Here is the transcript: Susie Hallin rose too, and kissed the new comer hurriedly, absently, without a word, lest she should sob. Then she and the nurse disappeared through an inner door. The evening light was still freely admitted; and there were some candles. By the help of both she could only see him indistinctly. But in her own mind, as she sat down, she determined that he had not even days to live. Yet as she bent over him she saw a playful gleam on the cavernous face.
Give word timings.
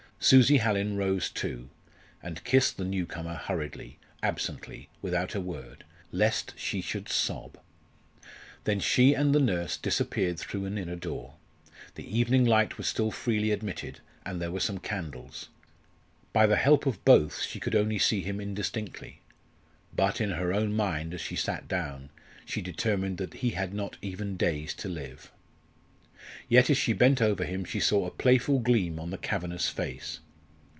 Susie 0.23 0.57
Hallin 0.57 0.95
rose 0.97 1.31
too, 1.31 1.67
and 2.21 2.43
kissed 2.43 2.77
the 2.77 2.83
new 2.85 3.07
comer 3.07 3.33
hurriedly, 3.33 3.97
absently, 4.21 4.87
without 5.01 5.33
a 5.33 5.41
word, 5.41 5.83
lest 6.11 6.53
she 6.55 6.79
should 6.79 7.09
sob. 7.09 7.57
Then 8.65 8.79
she 8.79 9.15
and 9.15 9.33
the 9.33 9.39
nurse 9.39 9.77
disappeared 9.77 10.37
through 10.37 10.65
an 10.65 10.77
inner 10.77 10.95
door. 10.95 11.37
The 11.95 12.05
evening 12.07 12.45
light 12.45 12.77
was 12.77 12.85
still 12.87 13.09
freely 13.09 13.49
admitted; 13.49 13.99
and 14.23 14.39
there 14.39 14.51
were 14.51 14.59
some 14.59 14.77
candles. 14.77 15.49
By 16.33 16.45
the 16.45 16.55
help 16.55 16.85
of 16.85 17.03
both 17.03 17.41
she 17.41 17.59
could 17.59 17.73
only 17.73 17.97
see 17.97 18.21
him 18.21 18.39
indistinctly. 18.39 19.21
But 19.91 20.21
in 20.21 20.33
her 20.33 20.53
own 20.53 20.71
mind, 20.75 21.15
as 21.15 21.21
she 21.21 21.35
sat 21.35 21.67
down, 21.67 22.11
she 22.45 22.61
determined 22.61 23.17
that 23.17 23.33
he 23.33 23.49
had 23.51 23.73
not 23.73 23.97
even 24.03 24.37
days 24.37 24.75
to 24.75 24.87
live. 24.87 25.31
Yet 26.47 26.69
as 26.69 26.77
she 26.77 26.93
bent 26.93 27.21
over 27.21 27.45
him 27.45 27.65
she 27.65 27.79
saw 27.79 28.05
a 28.05 28.11
playful 28.11 28.59
gleam 28.59 28.99
on 28.99 29.09
the 29.09 29.17
cavernous 29.17 29.69
face. 29.69 30.19